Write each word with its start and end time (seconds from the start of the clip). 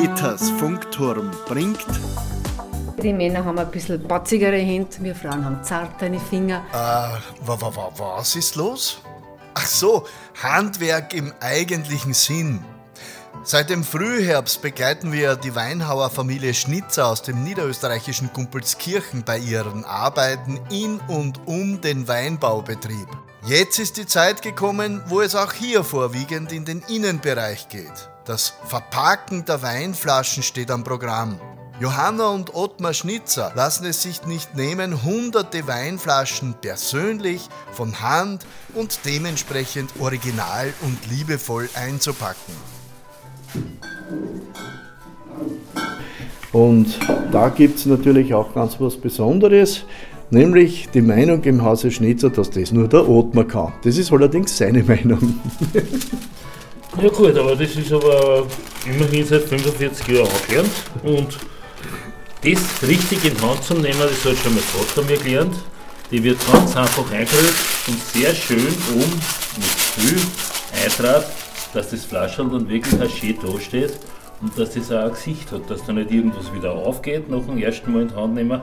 Peters 0.00 0.50
Funkturm 0.50 1.32
bringt. 1.46 1.84
Die 3.02 3.12
Männer 3.12 3.44
haben 3.44 3.58
ein 3.58 3.68
bisschen 3.68 4.00
batzigere 4.06 4.56
Hände, 4.56 4.90
wir 5.00 5.12
Frauen 5.12 5.44
haben 5.44 5.64
zartere 5.64 6.20
Finger. 6.20 6.62
Äh, 6.70 6.76
wa, 7.44 7.60
wa, 7.60 7.74
wa, 7.74 7.90
was 7.96 8.36
ist 8.36 8.54
los? 8.54 9.02
Ach 9.54 9.66
so, 9.66 10.06
Handwerk 10.40 11.14
im 11.14 11.32
eigentlichen 11.40 12.14
Sinn. 12.14 12.64
Seit 13.42 13.70
dem 13.70 13.82
Frühherbst 13.82 14.62
begleiten 14.62 15.10
wir 15.10 15.34
die 15.34 15.56
Weinhauer 15.56 16.10
Familie 16.10 16.54
Schnitzer 16.54 17.08
aus 17.08 17.22
dem 17.22 17.42
niederösterreichischen 17.42 18.32
Kumpelskirchen 18.32 19.24
bei 19.24 19.38
ihren 19.38 19.84
Arbeiten 19.84 20.60
in 20.70 21.00
und 21.08 21.40
um 21.46 21.80
den 21.80 22.06
Weinbaubetrieb. 22.06 23.08
Jetzt 23.44 23.80
ist 23.80 23.96
die 23.96 24.06
Zeit 24.06 24.42
gekommen, 24.42 25.02
wo 25.08 25.22
es 25.22 25.34
auch 25.34 25.52
hier 25.52 25.82
vorwiegend 25.82 26.52
in 26.52 26.64
den 26.64 26.84
Innenbereich 26.88 27.68
geht. 27.68 28.08
Das 28.28 28.52
Verpacken 28.66 29.46
der 29.46 29.62
Weinflaschen 29.62 30.42
steht 30.42 30.70
am 30.70 30.84
Programm. 30.84 31.40
Johanna 31.80 32.28
und 32.28 32.54
Ottmar 32.54 32.92
Schnitzer 32.92 33.52
lassen 33.56 33.86
es 33.86 34.02
sich 34.02 34.26
nicht 34.26 34.54
nehmen, 34.54 35.02
hunderte 35.02 35.66
Weinflaschen 35.66 36.54
persönlich 36.60 37.48
von 37.72 38.02
Hand 38.02 38.44
und 38.74 39.00
dementsprechend 39.06 39.88
original 39.98 40.74
und 40.82 40.98
liebevoll 41.10 41.70
einzupacken. 41.72 42.52
Und 46.52 46.98
da 47.32 47.48
gibt 47.48 47.78
es 47.78 47.86
natürlich 47.86 48.34
auch 48.34 48.52
ganz 48.52 48.78
was 48.78 48.98
Besonderes, 48.98 49.84
nämlich 50.28 50.90
die 50.90 51.00
Meinung 51.00 51.42
im 51.44 51.62
Hause 51.62 51.90
Schnitzer, 51.90 52.28
dass 52.28 52.50
das 52.50 52.72
nur 52.72 52.88
der 52.88 53.08
Ottmar 53.08 53.46
kann. 53.46 53.72
Das 53.84 53.96
ist 53.96 54.12
allerdings 54.12 54.54
seine 54.54 54.82
Meinung. 54.82 55.40
Ja 57.00 57.08
gut, 57.10 57.38
aber 57.38 57.54
das 57.54 57.76
ist 57.76 57.92
aber 57.92 58.44
immerhin 58.84 59.24
seit 59.24 59.42
45 59.44 60.08
Jahren 60.08 60.26
aufgelernt 60.26 60.70
und 61.04 61.38
das 62.42 62.88
richtig 62.88 63.24
in 63.24 63.40
Hand 63.40 63.62
zu 63.62 63.74
nehmen, 63.74 64.00
das 64.00 64.24
hat 64.24 64.36
schon 64.42 64.54
mein 64.54 64.64
Vater 64.64 65.02
mir 65.06 65.16
gelernt. 65.16 65.54
Die 66.10 66.24
wird 66.24 66.38
ganz 66.50 66.76
einfach 66.76 67.08
eingerührt 67.12 67.54
und 67.86 68.02
sehr 68.02 68.34
schön 68.34 68.74
oben 68.96 69.20
mit 69.56 69.64
viel 69.94 70.20
Eintracht, 70.84 71.28
dass 71.72 71.90
das 71.90 72.04
Flaschel 72.04 72.48
dann 72.50 72.68
wirklich 72.68 73.12
schön 73.12 73.38
da 73.42 73.60
steht 73.60 73.92
und 74.40 74.58
dass 74.58 74.74
das 74.74 74.90
auch 74.90 75.04
ein 75.04 75.12
Gesicht 75.12 75.52
hat, 75.52 75.70
dass 75.70 75.84
da 75.84 75.92
nicht 75.92 76.10
irgendwas 76.10 76.52
wieder 76.52 76.72
aufgeht 76.72 77.30
nach 77.30 77.44
dem 77.44 77.58
ersten 77.58 77.92
Mal 77.92 78.02
in 78.02 78.08
die 78.08 78.14
Hand 78.16 78.34
nehmen. 78.34 78.60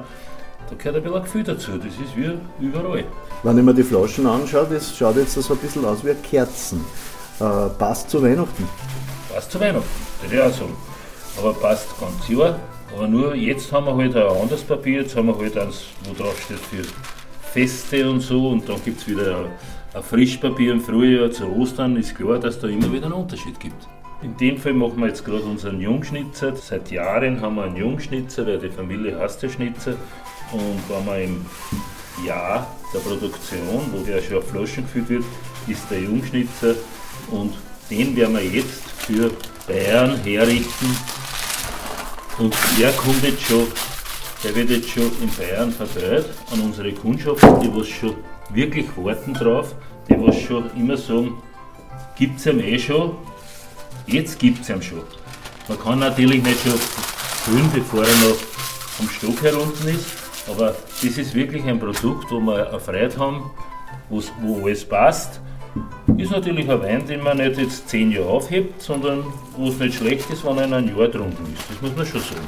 Da 0.69 0.75
gehört 0.77 0.97
ein 0.97 1.03
bisschen 1.03 1.23
Gefühl 1.23 1.43
dazu, 1.43 1.71
das 1.77 1.87
ist 1.87 2.17
wie 2.17 2.65
überall. 2.65 3.05
Wenn 3.43 3.57
ich 3.57 3.63
mir 3.63 3.73
die 3.73 3.83
Flaschen 3.83 4.27
anschaue, 4.27 4.67
das 4.69 4.97
schaut 4.97 5.15
jetzt 5.15 5.35
so 5.35 5.53
ein 5.53 5.59
bisschen 5.59 5.85
aus 5.85 6.03
wie 6.03 6.13
Kerzen. 6.15 6.83
Äh, 7.39 7.69
passt 7.77 8.09
zu 8.09 8.23
Weihnachten. 8.23 8.67
Passt 9.33 9.51
zu 9.51 9.59
Weihnachten, 9.59 9.83
würde 10.21 10.35
ich 10.35 10.41
auch 10.41 10.51
sagen. 10.51 10.75
Aber 11.37 11.53
passt 11.53 11.89
ganz 11.99 12.29
Jahr. 12.29 12.57
Aber 12.95 13.07
nur 13.09 13.35
jetzt 13.35 13.71
haben 13.73 13.87
wir 13.87 13.95
halt 13.97 14.15
ein 14.15 14.41
anderes 14.41 14.63
Papier, 14.63 15.01
jetzt 15.01 15.17
haben 15.17 15.27
wir 15.27 15.37
halt 15.37 15.57
eins, 15.57 15.87
wo 16.05 16.13
drauf 16.13 16.39
steht 16.41 16.59
für 16.59 16.87
Feste 17.51 18.09
und 18.09 18.21
so 18.21 18.49
und 18.49 18.69
dann 18.69 18.81
gibt 18.85 19.01
es 19.01 19.07
wieder 19.07 19.45
ein, 19.93 20.03
Frischpapier 20.03 20.73
im 20.73 20.81
Frühjahr 20.81 21.31
zu 21.31 21.45
Ostern, 21.47 21.97
ist 21.97 22.15
klar, 22.15 22.37
dass 22.39 22.59
da 22.59 22.67
immer 22.67 22.91
wieder 22.91 23.05
einen 23.05 23.13
Unterschied 23.13 23.59
gibt. 23.59 23.87
In 24.21 24.35
dem 24.37 24.57
Fall 24.57 24.73
machen 24.73 24.99
wir 24.99 25.07
jetzt 25.07 25.25
gerade 25.25 25.43
unseren 25.43 25.79
Jungschnitzer. 25.79 26.55
Seit 26.55 26.89
Jahren 26.91 27.41
haben 27.41 27.55
wir 27.55 27.63
einen 27.63 27.75
Jungschnitzer, 27.75 28.45
weil 28.45 28.59
die 28.59 28.69
Familie 28.69 29.19
hasst 29.19 29.43
den 29.43 29.49
Schnitzer. 29.49 29.95
Und 30.51 30.81
wenn 30.89 31.05
man 31.05 31.21
im 31.21 31.45
Jahr 32.25 32.67
der 32.93 32.99
Produktion, 32.99 33.81
wo 33.91 34.03
der 34.03 34.21
schon 34.21 34.37
auf 34.37 34.49
Flaschen 34.49 34.83
gefüllt 34.83 35.09
wird, 35.09 35.23
ist 35.67 35.89
der 35.91 36.01
Jungschnitzer 36.01 36.75
und 37.31 37.53
den 37.89 38.15
werden 38.15 38.35
wir 38.35 38.43
jetzt 38.43 38.83
für 38.97 39.31
Bayern 39.67 40.17
herrichten. 40.23 40.97
Und 42.37 42.53
der 42.79 42.91
kommt 42.93 43.23
jetzt 43.23 43.43
schon, 43.43 43.67
der 44.43 44.55
wird 44.55 44.69
jetzt 44.69 44.89
schon 44.89 45.11
in 45.21 45.29
Bayern 45.37 45.71
verteilt 45.71 46.25
an 46.51 46.61
unsere 46.61 46.91
Kundschaft, 46.91 47.43
die 47.61 47.73
was 47.73 47.87
schon 47.87 48.15
wirklich 48.51 48.85
warten 48.97 49.33
drauf, 49.33 49.75
die 50.09 50.19
was 50.19 50.39
schon 50.41 50.69
immer 50.75 50.97
sagen, 50.97 51.41
gibt 52.17 52.39
es 52.39 52.45
ihm 52.45 52.59
eh 52.59 52.77
schon, 52.77 53.15
jetzt 54.07 54.37
gibt 54.39 54.61
es 54.61 54.69
ihm 54.69 54.81
schon. 54.81 55.03
Man 55.67 55.79
kann 55.79 55.99
natürlich 55.99 56.43
nicht 56.43 56.61
schon 56.61 56.73
füllen, 56.73 57.71
bevor 57.73 58.03
er 58.03 58.15
noch 58.17 58.37
am 58.99 59.09
Stock 59.09 59.41
herunten 59.41 59.87
ist, 59.89 60.05
aber 60.47 60.75
das 61.01 61.17
ist 61.17 61.33
wirklich 61.33 61.63
ein 61.65 61.79
Produkt, 61.79 62.31
wo 62.31 62.39
wir 62.39 62.69
eine 62.69 62.79
Freude 62.79 63.17
haben, 63.17 63.51
wo 64.09 64.21
alles 64.63 64.85
passt 64.85 65.39
ist 66.25 66.31
natürlich 66.31 66.67
ein 66.67 66.81
Wein, 66.81 67.05
den 67.05 67.21
man 67.21 67.37
nicht 67.37 67.57
jetzt 67.59 67.87
zehn 67.87 68.11
Jahre 68.11 68.29
aufhebt, 68.29 68.81
sondern 68.81 69.23
wo 69.55 69.69
es 69.69 69.77
nicht 69.77 69.95
schlecht 69.95 70.27
ist, 70.31 70.43
wenn 70.43 70.57
er 70.57 70.65
in 70.65 70.73
ein 70.73 70.87
Jahr 70.87 71.07
drunten 71.07 71.45
ist. 71.53 71.63
Das 71.69 71.81
muss 71.81 71.95
man 71.95 72.05
schon 72.05 72.19
sagen. 72.19 72.47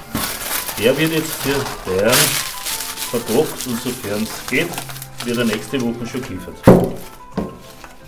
Der 0.80 0.98
wird 0.98 1.14
jetzt 1.14 1.34
für 1.34 1.56
Bayern 1.86 2.16
verpackt 3.12 3.68
und 3.68 3.80
sofern 3.80 4.24
es 4.24 4.50
geht, 4.50 4.68
wird 5.26 5.38
er 5.38 5.46
nächste 5.46 5.80
Woche 5.80 6.08
schon 6.08 6.22
geliefert. 6.24 6.56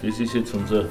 Das 0.01 0.19
ist 0.19 0.33
jetzt 0.33 0.53
unser 0.55 0.85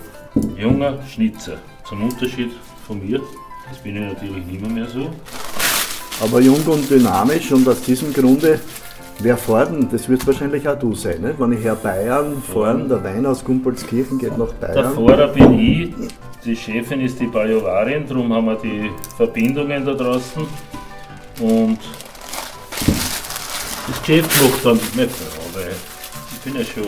junger 0.56 0.99
Schnitzer. 1.12 1.59
Zum 1.88 2.05
Unterschied 2.05 2.53
von 2.87 3.05
mir, 3.05 3.21
das 3.69 3.78
bin 3.78 3.97
ich 3.97 4.12
natürlich 4.12 4.47
nicht 4.47 4.71
mehr 4.71 4.87
so. 4.87 5.11
Aber 6.21 6.41
jung 6.41 6.62
und 6.67 6.88
dynamisch 6.88 7.50
und 7.50 7.67
aus 7.67 7.83
diesem 7.83 8.12
Grunde 8.12 8.61
Wer 9.21 9.37
fahren, 9.37 9.89
das 9.91 10.09
wird 10.09 10.25
wahrscheinlich 10.29 10.69
auch 10.69 10.79
du 10.79 10.95
sein, 10.95 11.23
nicht? 11.23 11.41
wenn 11.41 11.51
ich 11.51 11.65
Herr 11.65 11.75
Bayern 11.75 12.41
fahren, 12.41 12.89
der 12.89 13.03
Wein 13.03 13.27
aus 13.27 13.45
Gumpolskirchen 13.45 14.17
geht 14.17 14.39
nach 14.39 14.53
Bayern. 14.53 14.75
Der 14.75 14.91
Fahrer 14.91 15.27
bin 15.27 15.59
ich, 15.59 15.93
die 16.45 16.55
Chefin 16.55 17.01
ist 17.01 17.19
die 17.19 17.27
Bajovarin, 17.27 18.06
darum 18.06 18.33
haben 18.33 18.47
wir 18.47 18.55
die 18.55 18.91
Verbindungen 19.17 19.84
da 19.84 19.95
draußen. 19.95 20.47
Und 21.41 21.79
das 23.89 24.01
Geschäft 24.03 24.31
macht 24.41 24.65
dann 24.65 24.81
meine 24.95 25.09
Frau, 25.09 25.43
weil 25.53 25.75
ich 26.33 26.39
bin 26.41 26.55
ja 26.55 26.65
schon 26.65 26.85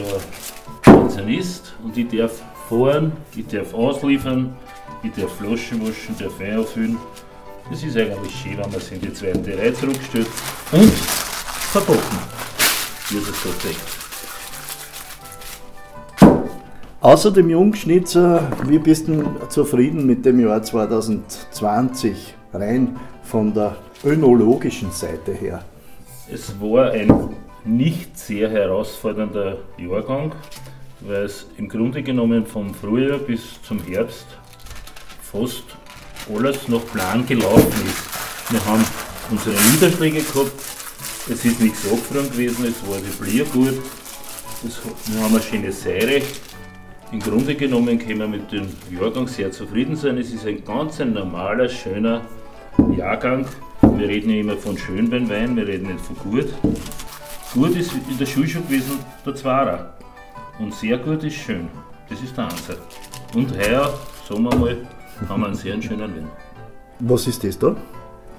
Pensionist 0.82 1.74
und 1.82 1.96
ich 1.98 2.16
darf 2.16 2.40
fahren, 2.68 3.10
ich 3.34 3.48
darf 3.48 3.74
ausliefern, 3.74 4.54
ich 5.02 5.10
darf 5.20 5.36
Flaschen 5.36 5.80
waschen, 5.80 6.14
darf 6.16 6.38
Wein 6.38 6.60
auffüllen. 6.60 6.96
Das 7.68 7.82
ist 7.82 7.96
eigentlich 7.96 8.32
schön, 8.40 8.56
wenn 8.58 8.70
man 8.70 8.80
sich 8.80 8.92
in 8.92 9.00
die 9.00 9.12
zweite 9.12 9.58
Reihe 9.58 9.74
zurückstellt. 9.74 10.28
Und 10.70 10.92
verboten, 11.70 12.18
wie 13.10 13.18
es 13.18 13.26
so 13.26 13.48
sagt. 13.50 14.00
Außer 17.00 17.30
dem 17.30 17.48
Jungschnitzer, 17.48 18.50
wie 18.66 18.78
bist 18.78 19.06
du 19.06 19.22
zufrieden 19.48 20.04
mit 20.04 20.26
dem 20.26 20.40
Jahr 20.40 20.62
2020, 20.62 22.34
rein 22.52 22.98
von 23.22 23.54
der 23.54 23.76
önologischen 24.04 24.90
Seite 24.90 25.32
her? 25.32 25.64
Es 26.28 26.60
war 26.60 26.90
ein 26.90 27.36
nicht 27.64 28.18
sehr 28.18 28.50
herausfordernder 28.50 29.58
Jahrgang, 29.78 30.32
weil 31.00 31.22
es 31.22 31.46
im 31.56 31.68
Grunde 31.68 32.02
genommen 32.02 32.44
vom 32.46 32.74
Frühjahr 32.74 33.18
bis 33.18 33.62
zum 33.62 33.78
Herbst 33.84 34.26
fast 35.22 35.64
alles 36.34 36.66
nach 36.66 36.84
Plan 36.92 37.24
gelaufen 37.24 37.86
ist. 37.86 38.52
Wir 38.52 38.64
haben 38.66 38.84
unsere 39.30 39.54
Niederschläge 39.70 40.20
gehabt, 40.20 40.79
es 41.30 41.44
ist 41.44 41.60
nichts 41.60 41.84
abgefroren 41.84 42.30
gewesen, 42.30 42.64
es 42.66 42.88
war 42.88 42.98
die 42.98 43.38
gut. 43.50 43.80
Das, 44.62 44.80
wir 45.06 45.22
haben 45.22 45.34
eine 45.34 45.42
schöne 45.42 45.72
Säure. 45.72 46.22
Im 47.12 47.20
Grunde 47.20 47.54
genommen 47.54 47.98
können 47.98 48.18
wir 48.18 48.28
mit 48.28 48.52
dem 48.52 48.68
Jahrgang 48.90 49.26
sehr 49.28 49.50
zufrieden 49.52 49.96
sein. 49.96 50.18
Es 50.18 50.32
ist 50.32 50.46
ein 50.46 50.64
ganz 50.64 51.00
ein 51.00 51.12
normaler, 51.12 51.68
schöner 51.68 52.22
Jahrgang. 52.96 53.46
Wir 53.96 54.08
reden 54.08 54.30
ja 54.30 54.40
immer 54.40 54.56
von 54.56 54.76
Schönweinwein, 54.76 55.56
wir 55.56 55.66
reden 55.66 55.86
nicht 55.88 56.00
von 56.00 56.16
gut. 56.16 56.48
Gut 57.54 57.76
ist 57.76 57.92
in 58.08 58.18
der 58.18 58.26
Schule 58.26 58.48
schon 58.48 58.62
gewesen 58.66 58.98
der 59.24 59.34
Zwarer. 59.34 59.94
Und 60.58 60.74
sehr 60.74 60.98
gut 60.98 61.22
ist 61.24 61.36
schön. 61.36 61.68
Das 62.08 62.20
ist 62.20 62.36
der 62.36 62.44
Ansatz. 62.44 62.78
Und 63.34 63.56
heuer, 63.56 63.98
sagen 64.28 64.42
wir 64.42 64.56
mal, 64.56 64.76
haben 65.28 65.40
wir 65.40 65.46
einen 65.46 65.54
sehr 65.54 65.80
schönen 65.80 66.14
Wein. 66.14 66.28
Was 67.00 67.26
ist 67.26 67.42
das 67.44 67.58
da? 67.58 67.76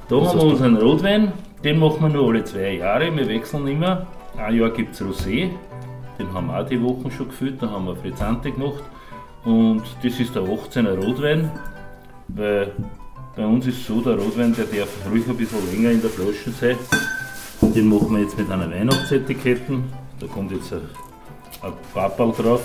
Da 0.08 0.16
Was 0.18 0.30
haben 0.30 0.40
wir 0.40 0.46
unseren 0.46 0.78
Rotwein, 0.78 1.34
den 1.64 1.80
machen 1.80 2.02
wir 2.02 2.10
nur 2.10 2.30
alle 2.30 2.44
zwei 2.44 2.74
Jahre, 2.74 3.16
wir 3.16 3.28
wechseln 3.28 3.68
immer. 3.68 4.08
Ein 4.38 4.56
Jahr 4.56 4.72
gibt 4.72 4.96
es 4.96 5.02
Rosé, 5.02 5.50
den 6.18 6.34
haben 6.34 6.48
wir 6.48 6.60
auch 6.60 6.68
die 6.68 6.82
Wochen 6.82 7.12
schon 7.12 7.28
gefüllt, 7.28 7.62
da 7.62 7.70
haben 7.70 7.86
wir 7.86 7.96
Frizzante 7.96 8.52
gemacht. 8.52 8.84
Und 9.44 9.84
das 10.04 10.20
ist 10.20 10.34
der 10.36 10.44
18er 10.44 10.96
Rotwein, 10.96 11.52
weil 12.30 12.72
bei 13.36 13.46
uns 13.46 13.68
ist 13.68 13.86
so, 13.86 14.02
der 14.02 14.18
Rotwein, 14.18 14.56
der 14.56 14.66
darf 14.66 14.90
ruhig 15.12 15.28
ein 15.28 15.38
bisschen 15.38 15.72
länger 15.72 15.92
in 15.92 16.02
der 16.02 16.10
Flasche 16.10 16.52
sein. 16.52 16.78
Den 17.74 17.90
machen 17.90 18.12
wir 18.14 18.22
jetzt 18.22 18.38
mit 18.38 18.50
einer 18.50 18.70
Weihnachtsetiketten. 18.70 19.84
Da 20.20 20.28
kommt 20.28 20.52
jetzt 20.52 20.74
ein, 20.74 20.82
ein 21.62 21.74
Pappal 21.94 22.32
drauf 22.32 22.62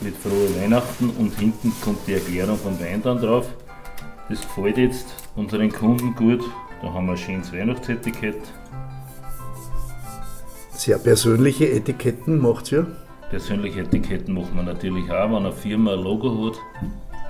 mit 0.00 0.16
frohe 0.16 0.60
Weihnachten 0.60 1.10
und 1.18 1.34
hinten 1.38 1.72
kommt 1.82 2.06
die 2.06 2.14
Erklärung 2.14 2.58
vom 2.58 2.78
Wein 2.78 3.02
dann 3.02 3.20
drauf. 3.20 3.46
Das 4.28 4.42
gefällt 4.42 4.76
jetzt 4.76 5.06
unseren 5.34 5.72
Kunden 5.72 6.14
gut 6.14 6.44
da 6.82 6.92
haben 6.92 7.06
wir 7.06 7.12
ein 7.12 7.18
schönes 7.18 7.52
Weihnachtsetikett. 7.52 8.40
Sehr 10.70 10.98
persönliche 10.98 11.70
Etiketten 11.70 12.38
macht 12.38 12.70
ihr? 12.70 12.86
Persönliche 13.30 13.80
Etiketten 13.80 14.34
machen 14.34 14.54
wir 14.54 14.62
natürlich 14.62 15.10
auch. 15.10 15.28
Wenn 15.28 15.36
eine 15.36 15.52
Firma 15.52 15.94
ein 15.94 16.02
Logo 16.02 16.46
hat, 16.46 16.58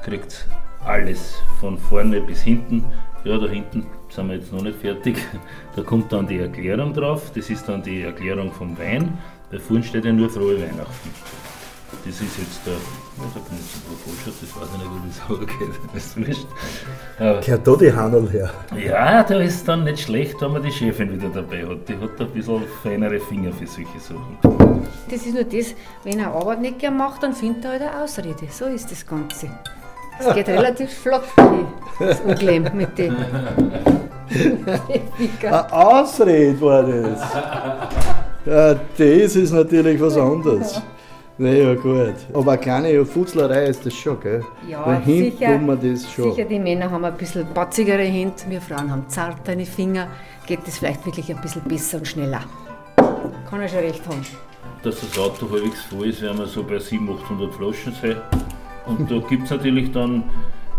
kriegt 0.05 0.47
alles 0.85 1.41
von 1.61 1.79
vorne 1.79 2.21
bis 2.21 2.43
hinten 2.43 2.85
Ja, 3.25 3.37
da 3.39 3.49
hinten 3.49 3.87
sind 4.11 4.29
wir 4.29 4.37
jetzt 4.37 4.53
noch 4.53 4.63
nicht 4.63 4.79
fertig. 4.79 5.17
Da 5.77 5.83
kommt 5.83 6.13
dann 6.13 6.27
die 6.27 6.39
Erklärung 6.39 6.93
drauf. 6.93 7.31
Das 7.35 7.51
ist 7.51 7.69
dann 7.69 7.83
die 7.83 8.03
Erklärung 8.03 8.53
vom 8.53 8.79
Wein. 8.79 9.17
Bei 9.51 9.59
vorne 9.59 9.83
steht 9.83 10.05
ja 10.05 10.13
nur 10.13 10.29
frohe 10.29 10.61
Weihnachten. 10.61 11.11
Das 12.05 12.21
ist 12.21 12.39
jetzt 12.39 12.61
der, 12.65 12.75
hat 12.75 13.35
denn 13.35 13.59
jetzt 13.59 13.75
ein 13.77 13.99
Vorschau, 14.03 14.31
das 14.41 14.57
weiß 14.57 14.69
ich 14.73 14.79
nicht, 14.79 14.91
wie 14.95 15.09
das 15.09 15.21
angeht, 15.61 15.75
das 15.93 16.05
ist 16.07 16.17
wurscht. 16.17 16.47
Aber, 17.19 17.41
Gehört 17.41 17.67
da 17.67 17.77
die 17.77 17.93
Handel 17.93 18.31
her? 18.31 18.51
ja, 18.77 19.23
da 19.23 19.41
ist 19.41 19.69
dann 19.69 19.85
nicht 19.85 20.01
schlecht, 20.05 20.41
wenn 20.41 20.53
man 20.53 20.63
die 20.63 20.71
Chefin 20.73 21.13
wieder 21.13 21.29
dabei 21.29 21.67
hat. 21.67 21.89
Die 21.89 21.97
hat 21.97 22.21
ein 22.21 22.31
bisschen 22.31 22.63
feinere 22.83 23.21
Finger 23.21 23.53
für 23.53 23.67
solche 23.67 23.99
Sachen. 24.01 24.39
Das 25.11 25.27
ist 25.27 25.35
nur 25.35 25.45
das, 25.45 25.75
wenn 26.05 26.19
er 26.21 26.29
Arbeit 26.33 26.61
nicht 26.63 26.79
gern 26.79 26.97
macht, 26.97 27.23
dann 27.23 27.35
findet 27.35 27.65
er 27.65 27.73
halt 27.73 27.83
eine 27.83 28.03
Ausrede. 28.03 28.47
So 28.51 28.67
ist 28.67 28.91
das 28.91 29.07
Ganze. 29.07 29.51
Es 30.19 30.35
geht 30.35 30.49
relativ 30.49 30.91
flott, 30.93 31.25
das 31.99 32.21
Unglem 32.21 32.65
mit 32.75 32.91
Finger. 32.97 33.27
Eine 35.43 35.73
Ausrede 35.73 36.61
war 36.61 36.83
das. 36.83 37.21
Ja, 38.45 38.75
das 38.75 39.37
ist 39.37 39.53
natürlich 39.53 39.99
was 40.01 40.17
anderes. 40.19 40.83
Naja, 41.41 41.73
gut. 41.75 42.15
Aber 42.35 42.53
eine 42.53 42.61
kleine 42.61 43.07
Futzlerei 43.07 43.67
ist 43.67 43.87
das 43.87 43.95
schon, 43.95 44.19
gell? 44.21 44.45
Ja, 44.69 44.85
da 44.85 45.01
hinten 45.01 45.39
sicher, 45.39 45.57
tun 45.57 45.67
wir 45.67 45.77
das 45.77 46.13
schon. 46.13 46.35
sicher, 46.35 46.49
die 46.49 46.59
Männer 46.59 46.91
haben 46.91 47.05
ein 47.05 47.17
bisschen 47.17 47.47
batzigere 47.55 48.03
Hände, 48.03 48.35
wir 48.49 48.61
Frauen 48.61 48.91
haben 48.91 49.09
zartere 49.09 49.65
Finger, 49.65 50.09
geht 50.47 50.67
das 50.67 50.79
vielleicht 50.79 51.07
wirklich 51.07 51.31
ein 51.31 51.41
bisschen 51.41 51.63
besser 51.63 51.99
und 51.99 52.09
schneller. 52.09 52.41
Kann 53.49 53.61
er 53.61 53.69
schon 53.69 53.79
recht 53.79 54.05
haben. 54.09 54.27
Dass 54.83 55.01
das 55.01 55.17
Auto 55.17 55.49
halbwegs 55.51 55.83
voll 55.83 56.09
ist, 56.09 56.23
werden 56.23 56.39
wir 56.39 56.47
so 56.47 56.65
bei 56.65 56.81
700, 56.81 57.25
800 57.25 57.55
Flaschen 57.55 57.93
sein. 58.03 58.17
Und 58.87 59.09
da 59.09 59.19
gibt 59.29 59.45
es 59.45 59.51
natürlich 59.51 59.93
dann 59.93 60.25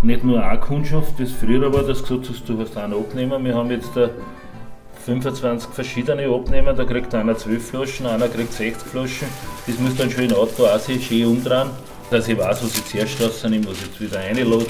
nicht 0.01 0.25
nur 0.25 0.43
eine 0.43 0.59
Kundschaft, 0.59 1.19
das 1.19 1.31
früher 1.31 1.73
war, 1.73 1.83
dass 1.83 2.03
du 2.03 2.17
gesagt 2.19 2.29
hast, 2.29 2.49
du 2.49 2.59
hast 2.59 2.75
einen 2.77 2.93
Abnehmer. 2.93 3.41
Wir 3.41 3.55
haben 3.55 3.71
jetzt 3.71 3.91
da 3.95 4.09
25 5.05 5.69
verschiedene 5.71 6.27
Abnehmer, 6.27 6.73
da 6.73 6.83
kriegt 6.83 7.13
einer 7.15 7.37
12 7.37 7.69
Flaschen, 7.69 8.05
einer 8.05 8.27
kriegt 8.27 8.53
60 8.53 8.87
Flaschen. 8.87 9.27
Das 9.65 9.79
muss 9.79 9.95
dann 9.95 10.09
schon 10.09 10.25
in 10.25 10.33
Auto 10.33 10.65
auch 10.65 10.79
sich 10.79 11.07
schön 11.07 11.25
umdrehen, 11.25 11.69
dass 12.11 12.27
ich 12.27 12.37
weiß, 12.37 12.63
was 12.63 12.75
ich 12.75 12.85
zuerst 12.85 13.21
rausnehme, 13.21 13.65
was 13.67 13.77
ich 13.77 13.85
jetzt 13.87 14.01
wieder 14.01 14.19
reinlade, 14.19 14.65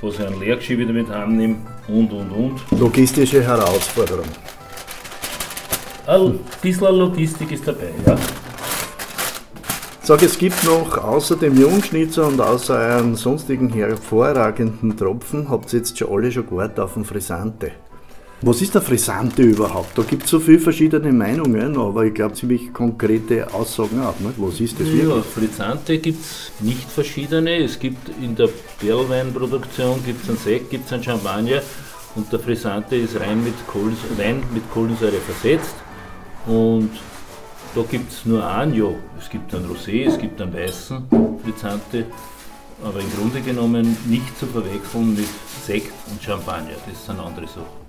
was 0.00 0.14
ich 0.14 0.26
an 0.26 0.38
Leergeschirr 0.40 0.78
wieder 0.78 0.92
mit 0.92 1.08
heimnehme 1.08 1.56
und 1.88 2.12
und 2.12 2.30
und. 2.30 2.60
Logistische 2.78 3.42
Herausforderung. 3.42 4.26
Ein 6.06 6.38
bisschen 6.62 6.96
Logistik 6.96 7.52
ist 7.52 7.66
dabei, 7.68 7.90
ja. 8.06 8.16
Sag, 10.02 10.22
es 10.22 10.38
gibt 10.38 10.64
noch 10.64 10.96
außer 10.96 11.36
dem 11.36 11.60
Jungschnitzer 11.60 12.26
und 12.26 12.40
außer 12.40 12.78
euren 12.78 13.14
sonstigen 13.14 13.68
hervorragenden 13.68 14.96
Tropfen, 14.96 15.50
habt 15.50 15.70
ihr 15.74 15.80
jetzt 15.80 15.98
schon 15.98 16.10
alle 16.10 16.32
schon 16.32 16.48
gewartet 16.48 16.80
auf 16.80 16.94
den 16.94 17.04
Frisante. 17.04 17.72
Was 18.40 18.62
ist 18.62 18.72
der 18.72 18.82
Frisante 18.82 19.42
überhaupt? 19.42 19.98
Da 19.98 20.02
gibt 20.02 20.22
es 20.22 20.30
so 20.30 20.38
viele 20.38 20.60
verschiedene 20.60 21.12
Meinungen, 21.12 21.76
aber 21.76 22.04
ich 22.04 22.14
glaube 22.14 22.34
ziemlich 22.34 22.72
konkrete 22.72 23.52
Aussagen 23.52 24.00
auch. 24.00 24.18
Nicht? 24.20 24.34
Was 24.36 24.60
ist 24.60 24.78
das 24.78 24.86
Ja, 24.86 24.94
wirklich? 24.94 25.24
Frizzante 25.24 25.98
gibt 25.98 26.20
es 26.24 26.52
nicht 26.60 26.88
verschiedene. 26.88 27.56
Es 27.64 27.80
gibt 27.80 28.08
in 28.22 28.36
der 28.36 28.48
Perlweinproduktion 28.78 30.04
gibt's 30.04 30.28
einen 30.28 30.38
Sekt, 30.38 30.70
gibt 30.70 30.86
es 30.86 30.92
einen 30.92 31.02
Champagner 31.02 31.62
und 32.14 32.32
der 32.32 32.38
Frizzante 32.38 32.94
ist 32.94 33.18
rein 33.18 33.42
mit 33.42 33.54
Kohlensäure, 33.66 34.18
Wein 34.18 34.42
mit 34.54 34.70
Kohlensäure 34.70 35.18
versetzt. 35.18 35.74
Und 36.46 36.90
da 37.74 37.82
gibt 37.90 38.12
es 38.12 38.24
nur 38.24 38.48
einen, 38.48 38.72
ja. 38.72 38.88
Es 39.18 39.28
gibt 39.28 39.52
einen 39.52 39.66
Rosé, 39.68 40.06
es 40.06 40.16
gibt 40.16 40.40
einen 40.40 40.54
weißen 40.54 41.08
Frizzante, 41.42 42.06
aber 42.84 43.00
im 43.00 43.10
Grunde 43.18 43.40
genommen 43.40 43.96
nicht 44.06 44.38
zu 44.38 44.46
verwechseln 44.46 45.16
mit 45.16 45.26
Sekt 45.66 45.92
und 46.08 46.22
Champagner. 46.22 46.70
Das 46.88 47.04
sind 47.04 47.18
andere 47.18 47.48
Sachen. 47.48 47.87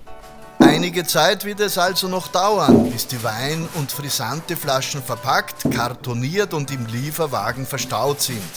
Einige 0.70 1.04
Zeit 1.04 1.44
wird 1.44 1.58
es 1.58 1.78
also 1.78 2.06
noch 2.06 2.28
dauern, 2.28 2.92
bis 2.92 3.08
die 3.08 3.20
Wein- 3.24 3.68
und 3.74 3.90
frisante 3.90 4.56
Flaschen 4.56 5.02
verpackt, 5.02 5.68
kartoniert 5.72 6.54
und 6.54 6.70
im 6.70 6.86
Lieferwagen 6.86 7.66
verstaut 7.66 8.22
sind. 8.22 8.52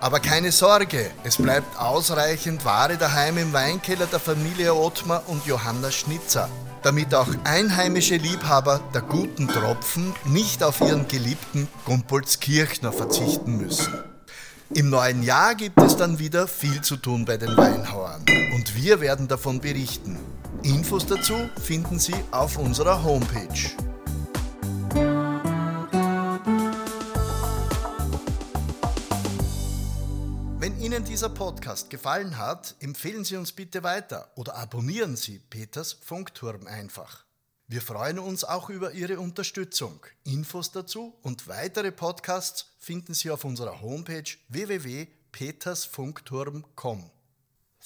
Aber 0.00 0.20
keine 0.20 0.52
Sorge, 0.52 1.10
es 1.22 1.36
bleibt 1.36 1.78
ausreichend 1.78 2.64
Ware 2.64 2.96
daheim 2.96 3.36
im 3.36 3.52
Weinkeller 3.52 4.06
der 4.06 4.20
Familie 4.20 4.74
Ottmar 4.74 5.22
und 5.26 5.44
Johanna 5.44 5.90
Schnitzer, 5.90 6.48
damit 6.82 7.14
auch 7.14 7.28
einheimische 7.44 8.16
Liebhaber 8.16 8.80
der 8.94 9.02
guten 9.02 9.46
Tropfen 9.46 10.14
nicht 10.24 10.62
auf 10.62 10.80
ihren 10.80 11.06
geliebten 11.08 11.68
Gumpolskirchner 11.84 12.90
verzichten 12.90 13.58
müssen. 13.58 13.92
Im 14.70 14.88
neuen 14.88 15.22
Jahr 15.22 15.54
gibt 15.54 15.78
es 15.82 15.94
dann 15.94 16.18
wieder 16.18 16.48
viel 16.48 16.80
zu 16.80 16.96
tun 16.96 17.26
bei 17.26 17.36
den 17.36 17.54
Weinhauern 17.54 18.24
und 18.54 18.74
wir 18.74 19.02
werden 19.02 19.28
davon 19.28 19.60
berichten. 19.60 20.18
Infos 20.62 21.06
dazu 21.06 21.34
finden 21.60 21.98
Sie 21.98 22.14
auf 22.30 22.56
unserer 22.58 23.02
Homepage. 23.02 23.70
Wenn 30.58 30.80
Ihnen 30.80 31.04
dieser 31.04 31.28
Podcast 31.28 31.90
gefallen 31.90 32.38
hat, 32.38 32.74
empfehlen 32.80 33.24
Sie 33.24 33.36
uns 33.36 33.52
bitte 33.52 33.82
weiter 33.82 34.30
oder 34.36 34.56
abonnieren 34.56 35.16
Sie 35.16 35.38
Peters 35.38 35.92
Funkturm 35.92 36.66
einfach. 36.66 37.24
Wir 37.66 37.82
freuen 37.82 38.18
uns 38.18 38.44
auch 38.44 38.68
über 38.70 38.92
Ihre 38.92 39.20
Unterstützung. 39.20 40.04
Infos 40.24 40.70
dazu 40.70 41.14
und 41.22 41.48
weitere 41.48 41.92
Podcasts 41.92 42.74
finden 42.78 43.14
Sie 43.14 43.30
auf 43.30 43.44
unserer 43.44 43.80
Homepage 43.80 44.24
www.petersfunkturm.com. 44.48 47.13